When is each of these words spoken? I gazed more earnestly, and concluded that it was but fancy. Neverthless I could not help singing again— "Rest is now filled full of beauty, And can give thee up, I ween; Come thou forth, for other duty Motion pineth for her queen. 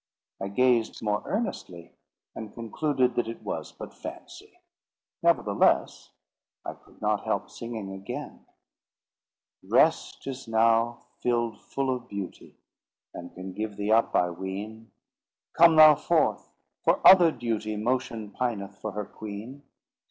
I 0.41 0.47
gazed 0.47 1.03
more 1.03 1.21
earnestly, 1.27 1.93
and 2.33 2.55
concluded 2.55 3.13
that 3.13 3.27
it 3.27 3.43
was 3.43 3.71
but 3.71 3.93
fancy. 3.93 4.57
Neverthless 5.23 6.09
I 6.65 6.73
could 6.73 6.99
not 7.03 7.23
help 7.23 7.51
singing 7.51 7.91
again— 7.93 8.47
"Rest 9.61 10.25
is 10.25 10.47
now 10.47 11.03
filled 11.19 11.61
full 11.61 11.95
of 11.95 12.07
beauty, 12.09 12.57
And 13.13 13.31
can 13.35 13.53
give 13.53 13.77
thee 13.77 13.91
up, 13.91 14.15
I 14.15 14.31
ween; 14.31 14.91
Come 15.53 15.75
thou 15.75 15.93
forth, 15.93 16.49
for 16.83 16.99
other 17.07 17.31
duty 17.31 17.77
Motion 17.77 18.31
pineth 18.31 18.79
for 18.81 18.93
her 18.93 19.05
queen. 19.05 19.61